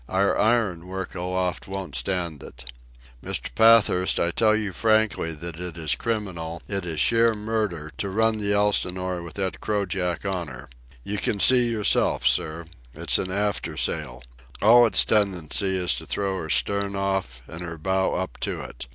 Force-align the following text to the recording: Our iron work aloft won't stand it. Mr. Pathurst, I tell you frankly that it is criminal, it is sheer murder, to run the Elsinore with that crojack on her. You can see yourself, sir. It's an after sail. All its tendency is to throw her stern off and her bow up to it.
Our 0.09 0.35
iron 0.35 0.87
work 0.87 1.13
aloft 1.13 1.67
won't 1.67 1.93
stand 1.95 2.41
it. 2.41 2.71
Mr. 3.23 3.53
Pathurst, 3.53 4.19
I 4.19 4.31
tell 4.31 4.55
you 4.55 4.73
frankly 4.73 5.31
that 5.33 5.59
it 5.59 5.77
is 5.77 5.93
criminal, 5.93 6.63
it 6.67 6.87
is 6.87 6.99
sheer 6.99 7.35
murder, 7.35 7.91
to 7.99 8.09
run 8.09 8.39
the 8.39 8.51
Elsinore 8.51 9.21
with 9.21 9.35
that 9.35 9.61
crojack 9.61 10.25
on 10.25 10.47
her. 10.47 10.71
You 11.03 11.19
can 11.19 11.39
see 11.39 11.69
yourself, 11.69 12.25
sir. 12.25 12.65
It's 12.95 13.19
an 13.19 13.29
after 13.29 13.77
sail. 13.77 14.23
All 14.59 14.87
its 14.87 15.05
tendency 15.05 15.77
is 15.77 15.93
to 15.97 16.07
throw 16.07 16.35
her 16.41 16.49
stern 16.49 16.95
off 16.95 17.43
and 17.47 17.61
her 17.61 17.77
bow 17.77 18.15
up 18.15 18.39
to 18.39 18.59
it. 18.61 18.87